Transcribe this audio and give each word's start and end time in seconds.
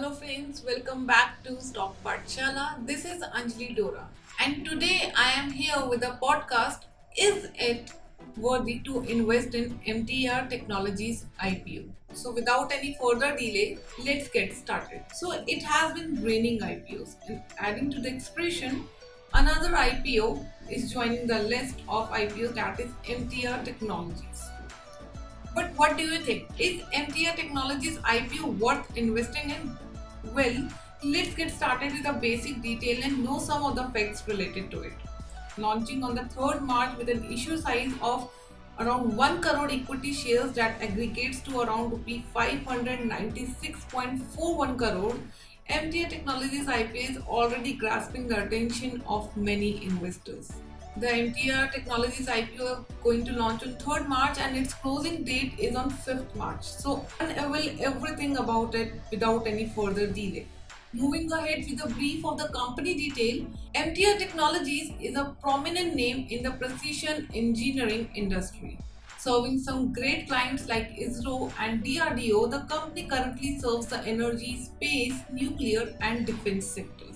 Hello 0.00 0.14
friends, 0.14 0.62
welcome 0.64 1.04
back 1.04 1.44
to 1.44 1.60
Stock 1.60 1.94
Pathshala. 2.02 2.86
This 2.86 3.04
is 3.04 3.22
Anjali 3.22 3.76
Dora 3.76 4.08
and 4.42 4.64
today 4.64 5.12
I 5.14 5.32
am 5.32 5.50
here 5.50 5.76
with 5.86 6.02
a 6.02 6.18
podcast 6.22 6.86
Is 7.18 7.48
it 7.54 7.92
worthy 8.38 8.78
to 8.86 9.02
invest 9.02 9.54
in 9.54 9.78
MTAR 9.86 10.48
Technologies 10.48 11.26
IPO? 11.42 11.90
So 12.14 12.32
without 12.32 12.72
any 12.72 12.96
further 12.98 13.36
delay, 13.36 13.76
let's 14.02 14.30
get 14.30 14.54
started. 14.54 15.02
So 15.12 15.32
it 15.46 15.62
has 15.64 15.92
been 15.92 16.24
raining 16.24 16.60
IPOs 16.60 17.16
and 17.28 17.42
adding 17.58 17.90
to 17.90 18.00
the 18.00 18.08
expression, 18.08 18.86
another 19.34 19.68
IPO 19.68 20.46
is 20.70 20.90
joining 20.90 21.26
the 21.26 21.42
list 21.42 21.82
of 21.90 22.10
IPOs 22.10 22.54
that 22.54 22.80
is 22.80 22.90
MTAR 23.04 23.66
Technologies. 23.66 24.48
But 25.54 25.70
what 25.76 25.98
do 25.98 26.04
you 26.04 26.20
think? 26.20 26.48
Is 26.58 26.80
MTAR 26.94 27.36
Technologies 27.36 27.98
IPO 27.98 28.58
worth 28.58 28.96
investing 28.96 29.50
in? 29.50 29.76
Well, 30.22 30.68
let's 31.02 31.34
get 31.34 31.50
started 31.50 31.92
with 31.92 32.02
the 32.02 32.12
basic 32.12 32.60
detail 32.60 33.00
and 33.02 33.24
know 33.24 33.38
some 33.38 33.64
of 33.64 33.74
the 33.74 33.84
facts 33.84 34.22
related 34.28 34.70
to 34.70 34.82
it. 34.82 34.92
Launching 35.56 36.04
on 36.04 36.14
the 36.14 36.20
3rd 36.22 36.60
March 36.60 36.94
with 36.98 37.08
an 37.08 37.24
issue 37.32 37.56
size 37.56 37.90
of 38.02 38.30
around 38.78 39.16
1 39.16 39.40
crore 39.40 39.70
equity 39.70 40.12
shares 40.12 40.52
that 40.52 40.78
aggregates 40.82 41.40
to 41.40 41.60
around 41.60 41.90
rupee 41.90 42.22
596.41 42.34 44.76
crore, 44.78 45.16
MTAR 45.68 46.10
Technologies 46.10 46.66
IPO 46.66 47.10
is 47.10 47.16
already 47.26 47.72
grasping 47.74 48.28
the 48.28 48.44
attention 48.44 49.02
of 49.06 49.34
many 49.36 49.82
investors. 49.84 50.52
The 50.96 51.06
MTAR 51.06 51.72
Technologies 51.72 52.26
IPO 52.26 52.84
going 53.02 53.24
to 53.24 53.32
launch 53.32 53.62
on 53.62 53.74
3rd 53.74 54.08
March 54.08 54.38
and 54.38 54.56
its 54.56 54.74
closing 54.74 55.22
date 55.22 55.54
is 55.56 55.76
on 55.76 55.90
5th 55.90 56.34
March. 56.34 56.64
So 56.64 57.06
unveil 57.20 57.76
everything 57.80 58.36
about 58.36 58.74
it 58.74 58.94
without 59.10 59.46
any 59.46 59.68
further 59.68 60.08
delay. 60.08 60.46
Moving 60.92 61.30
ahead 61.30 61.64
with 61.70 61.84
a 61.84 61.88
brief 61.94 62.24
of 62.26 62.38
the 62.38 62.48
company 62.48 62.94
detail, 62.94 63.46
MTAR 63.76 64.18
Technologies 64.18 64.92
is 65.00 65.14
a 65.16 65.36
prominent 65.40 65.94
name 65.94 66.26
in 66.28 66.42
the 66.42 66.50
precision 66.50 67.28
engineering 67.34 68.10
industry. 68.16 68.76
Serving 69.16 69.60
some 69.60 69.92
great 69.92 70.26
clients 70.28 70.68
like 70.68 70.90
ISRO 70.96 71.52
and 71.60 71.84
DRDO, 71.84 72.50
the 72.50 72.60
company 72.74 73.06
currently 73.06 73.58
serves 73.60 73.86
the 73.86 74.00
energy, 74.00 74.58
space, 74.64 75.14
nuclear, 75.30 75.94
and 76.00 76.26
defense 76.26 76.66
sectors. 76.66 77.09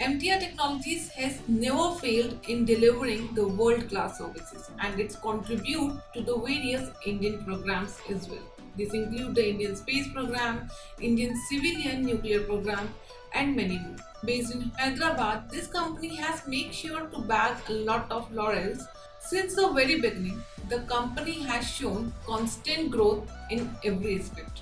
MTAR 0.00 0.38
Technologies 0.38 1.08
has 1.08 1.40
never 1.48 1.92
failed 1.96 2.38
in 2.46 2.64
delivering 2.64 3.34
the 3.34 3.48
world 3.48 3.88
class 3.88 4.18
services 4.18 4.70
and 4.78 5.00
its 5.00 5.16
contribute 5.16 5.92
to 6.14 6.20
the 6.20 6.36
various 6.36 6.88
Indian 7.04 7.44
programs 7.44 7.98
as 8.08 8.28
well. 8.28 8.46
This 8.76 8.94
include 8.94 9.34
the 9.34 9.48
Indian 9.48 9.74
Space 9.74 10.06
Program, 10.12 10.70
Indian 11.00 11.34
Civilian 11.48 12.04
Nuclear 12.04 12.44
Program, 12.44 12.94
and 13.34 13.56
many 13.56 13.80
more. 13.80 13.96
Based 14.24 14.54
in 14.54 14.70
Hyderabad, 14.78 15.50
this 15.50 15.66
company 15.66 16.14
has 16.14 16.46
made 16.46 16.72
sure 16.72 17.06
to 17.08 17.18
bag 17.22 17.56
a 17.68 17.72
lot 17.72 18.08
of 18.12 18.32
laurels. 18.32 18.86
Since 19.18 19.56
the 19.56 19.72
very 19.72 20.00
beginning, 20.00 20.40
the 20.68 20.78
company 20.82 21.42
has 21.42 21.68
shown 21.68 22.12
constant 22.24 22.92
growth 22.92 23.28
in 23.50 23.68
every 23.84 24.20
aspect. 24.20 24.60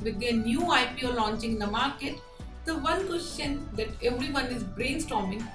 With 0.00 0.20
their 0.20 0.34
new 0.34 0.60
IPO 0.60 1.14
launching 1.14 1.52
in 1.52 1.58
the 1.58 1.66
market, 1.66 2.20
the 2.64 2.76
one 2.78 3.06
question 3.06 3.68
that 3.74 3.88
everyone 4.02 4.46
is 4.46 4.62
brainstorming 4.62 5.46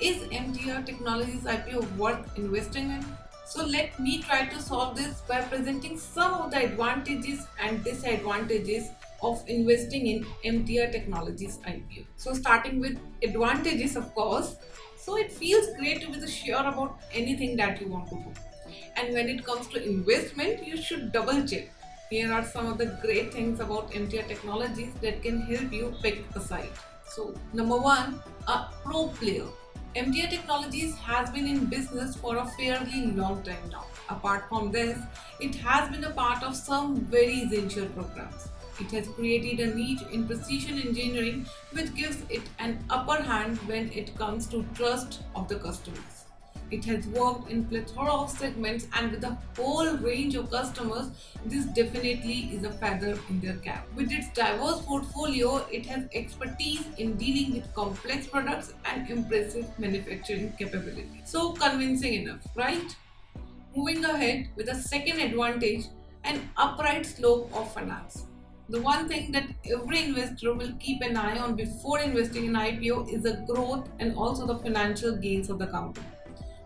is 0.00 0.22
MTAR 0.24 0.84
Technologies 0.86 1.42
IPO 1.44 1.96
worth 1.96 2.38
investing 2.38 2.90
in? 2.90 3.04
So 3.46 3.64
let 3.64 3.98
me 4.00 4.22
try 4.22 4.46
to 4.46 4.60
solve 4.60 4.96
this 4.96 5.20
by 5.22 5.42
presenting 5.42 5.98
some 5.98 6.32
of 6.34 6.50
the 6.50 6.64
advantages 6.64 7.46
and 7.60 7.84
disadvantages 7.84 8.88
of 9.22 9.42
investing 9.48 10.06
in 10.06 10.24
MTAR 10.44 10.90
Technologies 10.90 11.58
IPO. 11.66 12.06
So 12.16 12.32
starting 12.34 12.80
with 12.80 12.98
advantages 13.22 13.96
of 13.96 14.14
course, 14.14 14.56
so 14.96 15.16
it 15.16 15.32
feels 15.32 15.66
great 15.78 16.00
to 16.02 16.12
be 16.12 16.26
sure 16.26 16.64
about 16.66 17.00
anything 17.12 17.56
that 17.56 17.80
you 17.80 17.88
want 17.88 18.08
to 18.10 18.14
do. 18.14 18.32
And 18.96 19.12
when 19.12 19.28
it 19.28 19.44
comes 19.44 19.66
to 19.68 19.84
investment, 19.84 20.66
you 20.66 20.76
should 20.76 21.12
double 21.12 21.46
check 21.46 21.70
here 22.12 22.30
are 22.36 22.44
some 22.44 22.66
of 22.70 22.76
the 22.76 22.86
great 23.02 23.32
things 23.32 23.60
about 23.64 23.90
MTAR 23.90 24.28
technologies 24.28 24.92
that 25.00 25.22
can 25.22 25.40
help 25.50 25.72
you 25.72 25.94
pick 26.02 26.18
a 26.36 26.40
site. 26.40 26.80
So, 27.08 27.34
number 27.54 27.78
one, 27.78 28.20
a 28.48 28.66
pro 28.84 29.08
player. 29.20 29.46
MTAR 29.96 30.28
Technologies 30.28 30.94
has 30.96 31.30
been 31.30 31.46
in 31.46 31.64
business 31.76 32.14
for 32.16 32.36
a 32.36 32.46
fairly 32.58 33.06
long 33.20 33.42
time 33.42 33.70
now. 33.70 33.86
Apart 34.10 34.46
from 34.50 34.70
this, 34.70 34.98
it 35.40 35.54
has 35.54 35.90
been 35.90 36.04
a 36.04 36.10
part 36.10 36.42
of 36.42 36.54
some 36.54 36.96
very 37.16 37.38
essential 37.46 37.86
programs. 37.86 38.48
It 38.78 38.90
has 38.90 39.08
created 39.08 39.60
a 39.60 39.74
niche 39.74 40.02
in 40.12 40.26
precision 40.26 40.80
engineering 40.86 41.46
which 41.72 41.94
gives 41.94 42.18
it 42.28 42.42
an 42.58 42.78
upper 42.90 43.22
hand 43.22 43.56
when 43.72 43.90
it 43.92 44.14
comes 44.16 44.46
to 44.48 44.66
trust 44.74 45.22
of 45.34 45.48
the 45.48 45.56
customers. 45.56 46.11
It 46.72 46.86
has 46.86 47.06
worked 47.08 47.50
in 47.50 47.66
plethora 47.66 48.10
of 48.10 48.30
segments 48.30 48.86
and 48.94 49.10
with 49.10 49.24
a 49.24 49.36
whole 49.58 49.94
range 49.98 50.34
of 50.34 50.50
customers, 50.50 51.10
this 51.44 51.66
definitely 51.66 52.48
is 52.54 52.64
a 52.64 52.70
feather 52.70 53.18
in 53.28 53.40
their 53.40 53.56
cap. 53.56 53.86
With 53.94 54.10
its 54.10 54.32
diverse 54.32 54.80
portfolio, 54.80 55.56
it 55.70 55.84
has 55.84 56.08
expertise 56.14 56.86
in 56.96 57.18
dealing 57.18 57.52
with 57.52 57.74
complex 57.74 58.26
products 58.26 58.72
and 58.86 59.08
impressive 59.10 59.66
manufacturing 59.78 60.54
capability. 60.58 61.20
So 61.26 61.52
convincing 61.52 62.14
enough, 62.14 62.40
right? 62.56 62.96
Moving 63.76 64.02
ahead 64.06 64.48
with 64.56 64.64
the 64.64 64.74
second 64.74 65.20
advantage, 65.20 65.84
an 66.24 66.48
upright 66.56 67.04
slope 67.04 67.54
of 67.54 67.70
finance. 67.74 68.24
The 68.70 68.80
one 68.80 69.08
thing 69.08 69.30
that 69.32 69.46
every 69.70 70.04
investor 70.04 70.54
will 70.54 70.72
keep 70.80 71.02
an 71.02 71.18
eye 71.18 71.38
on 71.38 71.54
before 71.54 72.00
investing 72.00 72.46
in 72.46 72.54
IPO 72.54 73.12
is 73.12 73.24
the 73.24 73.44
growth 73.46 73.90
and 73.98 74.16
also 74.16 74.46
the 74.46 74.56
financial 74.56 75.14
gains 75.14 75.50
of 75.50 75.58
the 75.58 75.66
company. 75.66 76.06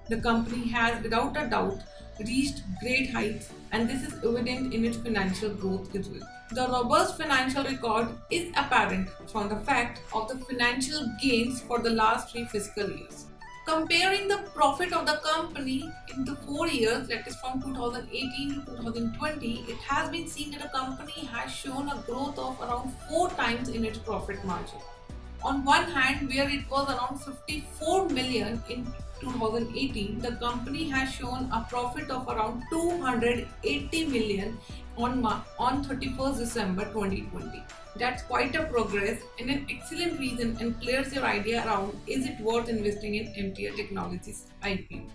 The 0.08 0.18
company 0.18 0.68
has, 0.68 1.02
without 1.02 1.36
a 1.36 1.48
doubt, 1.48 1.80
reached 2.20 2.62
great 2.80 3.10
heights, 3.10 3.50
and 3.72 3.90
this 3.90 4.02
is 4.02 4.14
evident 4.24 4.72
in 4.72 4.84
its 4.84 4.96
financial 4.96 5.50
growth 5.50 5.94
as 5.96 6.08
well. 6.08 6.28
The 6.50 6.68
robust 6.68 7.16
financial 7.16 7.64
record 7.64 8.08
is 8.30 8.52
apparent 8.56 9.08
from 9.26 9.48
the 9.48 9.56
fact 9.56 10.00
of 10.14 10.28
the 10.28 10.38
financial 10.38 11.10
gains 11.20 11.60
for 11.60 11.80
the 11.80 11.90
last 11.90 12.30
three 12.30 12.44
fiscal 12.44 12.88
years. 12.88 13.26
Comparing 13.66 14.28
the 14.28 14.38
profit 14.54 14.92
of 14.92 15.06
the 15.06 15.20
company 15.24 15.92
in 16.14 16.24
the 16.24 16.36
four 16.36 16.68
years, 16.68 17.08
that 17.08 17.26
is 17.26 17.34
from 17.36 17.60
2018 17.60 18.50
to 18.50 18.76
2020, 18.76 19.64
it 19.66 19.78
has 19.78 20.08
been 20.08 20.28
seen 20.28 20.52
that 20.52 20.62
the 20.62 20.68
company 20.68 21.26
has 21.32 21.50
shown 21.50 21.88
a 21.88 22.00
growth 22.06 22.38
of 22.38 22.60
around 22.60 22.94
four 23.08 23.28
times 23.30 23.68
in 23.68 23.84
its 23.84 23.98
profit 23.98 24.44
margin. 24.44 24.78
On 25.46 25.64
one 25.64 25.84
hand, 25.92 26.28
where 26.28 26.48
it 26.48 26.68
was 26.68 26.88
around 26.92 27.20
54 27.20 28.08
million 28.08 28.60
in 28.68 28.84
2018, 29.20 30.18
the 30.18 30.32
company 30.44 30.88
has 30.88 31.14
shown 31.14 31.48
a 31.52 31.64
profit 31.70 32.10
of 32.10 32.26
around 32.26 32.64
280 32.68 34.06
million 34.06 34.58
on, 34.96 35.24
on 35.24 35.84
31st 35.84 36.38
December 36.38 36.86
2020. 36.86 37.62
That's 37.94 38.24
quite 38.24 38.56
a 38.56 38.64
progress 38.64 39.20
and 39.38 39.48
an 39.48 39.68
excellent 39.70 40.18
reason 40.18 40.56
and 40.58 40.80
clears 40.80 41.14
your 41.14 41.24
idea 41.24 41.64
around 41.64 41.96
is 42.08 42.26
it 42.26 42.40
worth 42.40 42.68
investing 42.68 43.14
in 43.14 43.26
MTAR 43.44 43.76
Technologies 43.76 44.46
IPO. 44.64 45.08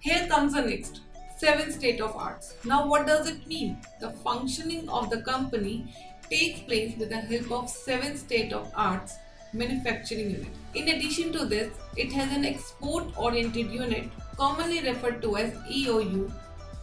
Here 0.00 0.26
comes 0.26 0.54
the 0.54 0.62
next. 0.62 1.02
Seven 1.38 1.70
state 1.70 2.00
of 2.00 2.16
arts. 2.16 2.56
Now, 2.64 2.88
what 2.88 3.06
does 3.06 3.28
it 3.28 3.46
mean? 3.46 3.80
The 4.00 4.10
functioning 4.10 4.88
of 4.88 5.10
the 5.10 5.22
company 5.22 5.94
takes 6.28 6.58
place 6.60 6.96
with 6.98 7.10
the 7.10 7.20
help 7.20 7.52
of 7.52 7.70
seven 7.70 8.16
state 8.16 8.52
of 8.52 8.72
arts 8.74 9.14
manufacturing 9.52 10.30
unit. 10.30 10.52
In 10.74 10.88
addition 10.88 11.32
to 11.32 11.44
this, 11.44 11.72
it 11.96 12.12
has 12.12 12.32
an 12.36 12.44
export 12.44 13.04
oriented 13.16 13.70
unit 13.70 14.08
commonly 14.36 14.80
referred 14.82 15.22
to 15.22 15.36
as 15.36 15.52
EOU. 15.70 16.30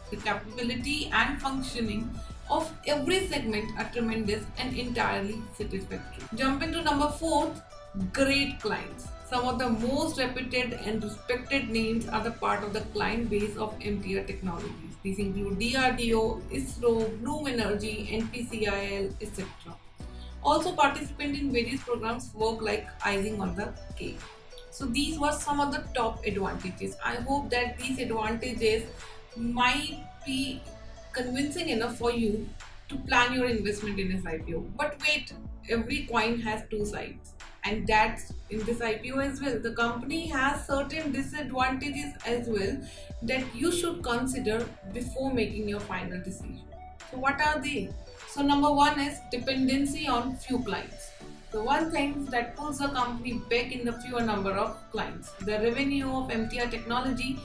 The 0.10 0.18
capability 0.18 1.10
and 1.14 1.42
functioning 1.42 2.10
of 2.50 2.72
every 2.88 3.28
segment 3.28 3.78
are 3.78 3.90
tremendous 3.92 4.44
and 4.58 4.78
entirely 4.78 5.42
satisfactory. 5.58 6.26
Jumping 6.36 6.72
to 6.74 6.82
number 6.82 7.10
four, 7.10 7.52
great 8.12 8.60
clients. 8.60 9.08
Some 9.30 9.48
of 9.48 9.58
the 9.58 9.70
most 9.70 10.20
reputed 10.20 10.74
and 10.74 11.04
respected 11.04 11.70
names 11.70 12.08
are 12.08 12.24
the 12.24 12.32
part 12.32 12.64
of 12.64 12.74
the 12.74 12.82
client 12.82 13.30
base 13.30 13.56
of 13.58 13.78
MTAR 13.80 14.28
Technologies. 14.28 14.94
These 15.02 15.20
include 15.20 15.60
DRDO, 15.60 16.42
ISRO, 16.52 17.20
Bloom 17.22 17.48
Energy, 17.48 18.08
NPCIL, 18.12 19.14
etc. 19.22 19.46
Also, 20.44 20.76
participant 20.76 21.38
in 21.38 21.52
various 21.52 21.82
programs 21.82 22.34
work 22.34 22.62
like 22.62 22.88
icing 23.06 23.40
on 23.42 23.56
the 23.56 23.74
cake. 23.98 24.20
So 24.72 24.86
these 24.86 25.20
were 25.20 25.32
some 25.32 25.60
of 25.60 25.72
the 25.72 25.84
top 25.94 26.26
advantages. 26.26 26.98
I 27.04 27.16
hope 27.16 27.50
that 27.52 27.78
these 27.78 28.00
advantages 28.00 28.84
might 29.38 30.04
be 30.26 30.62
convincing 31.14 31.70
enough 31.70 31.98
for 31.98 32.12
you 32.12 32.50
to 32.90 32.96
plan 32.98 33.34
your 33.34 33.46
investment 33.46 34.00
in 34.00 34.12
this 34.12 34.24
IPO. 34.26 34.66
But 34.76 35.00
wait, 35.08 35.34
every 35.70 36.06
coin 36.08 36.40
has 36.42 36.64
two 36.70 36.86
sides. 36.86 37.34
And 37.64 37.88
that's 37.88 38.34
in 38.50 38.60
this 38.66 38.80
IPO 38.80 39.24
as 39.24 39.42
well. 39.42 39.58
The 39.60 39.74
company 39.74 40.28
has 40.28 40.68
certain 40.68 41.12
disadvantages 41.14 42.14
as 42.26 42.48
well 42.48 42.78
that 43.22 43.56
you 43.56 43.72
should 43.72 44.04
consider 44.04 44.68
before 44.92 45.32
making 45.32 45.70
your 45.70 45.80
final 45.80 46.22
decision. 46.22 46.62
So, 47.12 47.18
what 47.18 47.42
are 47.42 47.60
they? 47.60 47.90
So 48.34 48.42
number 48.42 48.72
one 48.72 49.00
is 49.00 49.20
dependency 49.30 50.08
on 50.08 50.38
few 50.38 50.58
clients. 50.64 51.12
The 51.52 51.64
one 51.64 51.92
thing 51.92 52.26
that 52.32 52.56
pulls 52.56 52.80
the 52.80 52.88
company 52.88 53.34
back 53.48 53.72
in 53.72 53.86
the 53.86 53.94
fewer 53.94 54.24
number 54.24 54.54
of 54.54 54.76
clients. 54.92 55.30
The 55.34 55.60
revenue 55.60 56.10
of 56.10 56.32
MTAR 56.32 56.72
technology 56.72 57.38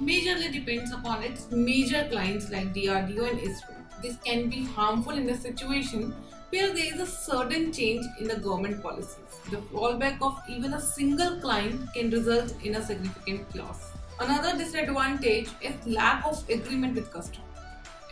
majorly 0.00 0.52
depends 0.52 0.92
upon 0.92 1.24
its 1.24 1.50
major 1.50 2.06
clients 2.08 2.50
like 2.50 2.72
DRDO 2.72 3.30
and 3.30 3.40
ISRO. 3.40 3.74
This 4.00 4.16
can 4.18 4.48
be 4.48 4.64
harmful 4.64 5.14
in 5.14 5.28
a 5.28 5.36
situation 5.36 6.14
where 6.50 6.72
there 6.72 6.94
is 6.94 7.00
a 7.00 7.06
certain 7.06 7.72
change 7.72 8.06
in 8.20 8.28
the 8.28 8.36
government 8.36 8.80
policies. 8.80 9.40
The 9.50 9.56
fallback 9.56 10.22
of 10.22 10.40
even 10.48 10.74
a 10.74 10.80
single 10.80 11.40
client 11.40 11.92
can 11.94 12.10
result 12.10 12.54
in 12.62 12.76
a 12.76 12.86
significant 12.86 13.56
loss. 13.56 13.90
Another 14.20 14.56
disadvantage 14.56 15.48
is 15.60 15.84
lack 15.84 16.24
of 16.24 16.48
agreement 16.48 16.94
with 16.94 17.12
customer. 17.12 17.47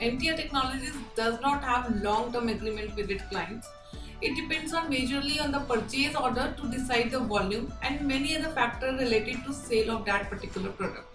MTAR 0.01 0.37
Technologies 0.37 0.95
does 1.15 1.41
not 1.41 1.65
have 1.65 2.03
long-term 2.03 2.51
agreement 2.51 2.95
with 2.97 3.11
its 3.11 3.23
clients. 3.31 3.67
It 4.21 4.35
depends 4.35 4.75
on 4.75 4.91
majorly 4.91 5.43
on 5.43 5.53
the 5.53 5.61
purchase 5.61 6.15
order 6.15 6.55
to 6.59 6.69
decide 6.69 7.11
the 7.11 7.21
volume 7.21 7.73
and 7.83 8.07
many 8.07 8.37
other 8.37 8.51
factors 8.51 9.01
related 9.01 9.43
to 9.47 9.55
sale 9.55 9.91
of 9.97 10.05
that 10.05 10.29
particular 10.29 10.71
product. 10.71 11.07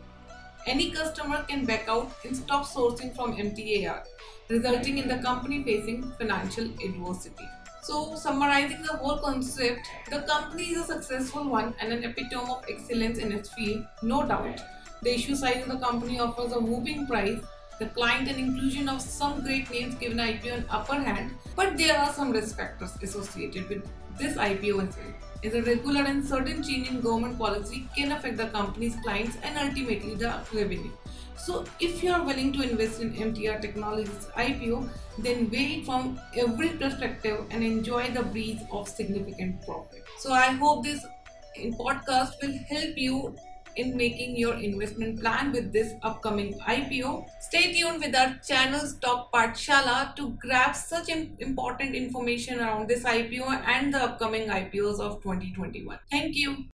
Any 0.65 0.89
customer 0.91 1.43
can 1.47 1.65
back 1.65 1.87
out 1.87 2.11
and 2.25 2.35
stop 2.35 2.65
sourcing 2.65 3.15
from 3.15 3.35
MTAR, 3.35 4.03
resulting 4.49 4.97
in 4.97 5.07
the 5.07 5.17
company 5.19 5.63
facing 5.63 6.11
financial 6.13 6.65
adversity. 6.83 7.47
So, 7.83 8.15
summarizing 8.15 8.81
the 8.81 8.93
whole 8.93 9.17
concept, 9.17 9.87
the 10.09 10.19
company 10.21 10.65
is 10.65 10.89
a 10.89 10.93
successful 10.93 11.49
one 11.49 11.73
and 11.79 11.91
an 11.93 12.03
epitome 12.03 12.49
of 12.49 12.63
excellence 12.69 13.19
in 13.19 13.31
its 13.31 13.53
field, 13.53 13.85
no 14.01 14.25
doubt. 14.27 14.59
The 15.01 15.15
issue 15.15 15.35
size 15.35 15.63
of 15.63 15.69
the 15.69 15.77
company 15.77 16.19
offers 16.19 16.51
a 16.51 16.59
whooping 16.59 17.07
price. 17.07 17.39
The 17.81 17.87
client 17.87 18.27
and 18.27 18.37
inclusion 18.37 18.87
of 18.87 19.01
some 19.01 19.41
great 19.41 19.71
names 19.71 19.95
given 19.95 20.19
IPO 20.19 20.53
an 20.53 20.65
upper 20.69 20.97
hand, 21.01 21.31
but 21.55 21.77
there 21.77 21.97
are 21.97 22.13
some 22.13 22.31
risk 22.31 22.55
factors 22.55 22.91
associated 23.01 23.69
with 23.69 23.87
this 24.19 24.35
IPO 24.37 24.87
as 24.87 24.97
well. 24.97 25.13
As 25.43 25.55
a 25.55 25.63
regular 25.63 26.03
and 26.03 26.23
certain 26.23 26.61
change 26.61 26.91
in 26.91 27.01
government 27.01 27.39
policy 27.39 27.87
can 27.97 28.11
affect 28.11 28.37
the 28.37 28.49
company's 28.49 28.95
clients 28.97 29.37
and 29.41 29.57
ultimately 29.57 30.13
the 30.13 30.31
revenue. 30.53 30.91
So, 31.35 31.65
if 31.79 32.03
you 32.03 32.11
are 32.11 32.23
willing 32.23 32.53
to 32.53 32.61
invest 32.61 33.01
in 33.01 33.15
MTAR 33.15 33.59
Technologies 33.61 34.27
IPO, 34.37 34.87
then 35.17 35.49
weigh 35.49 35.77
it 35.77 35.85
from 35.87 36.19
every 36.37 36.69
perspective 36.69 37.45
and 37.49 37.63
enjoy 37.63 38.11
the 38.11 38.21
breeze 38.21 38.61
of 38.71 38.87
significant 38.89 39.65
profit. 39.65 40.03
So, 40.19 40.33
I 40.33 40.51
hope 40.51 40.83
this 40.83 41.03
podcast 41.57 42.33
will 42.43 42.59
help 42.69 42.95
you 42.95 43.35
in 43.75 43.95
making 43.97 44.35
your 44.35 44.55
investment 44.55 45.19
plan 45.19 45.51
with 45.51 45.71
this 45.73 45.93
upcoming 46.03 46.53
IPO. 46.59 47.25
Stay 47.39 47.73
tuned 47.73 48.01
with 48.01 48.15
our 48.15 48.35
channel 48.45 48.79
Stock 48.87 49.31
Pathshala 49.31 50.15
to 50.15 50.29
grab 50.41 50.75
such 50.75 51.09
important 51.09 51.95
information 51.95 52.59
around 52.59 52.87
this 52.87 53.03
IPO 53.03 53.47
and 53.67 53.93
the 53.93 54.03
upcoming 54.03 54.47
IPOs 54.49 54.99
of 54.99 55.21
2021. 55.23 55.99
Thank 56.09 56.35
you. 56.35 56.65